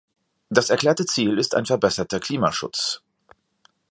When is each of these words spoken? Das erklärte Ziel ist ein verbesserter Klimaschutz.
Das 0.49 0.71
erklärte 0.71 1.05
Ziel 1.05 1.37
ist 1.37 1.53
ein 1.53 1.67
verbesserter 1.67 2.19
Klimaschutz. 2.19 3.03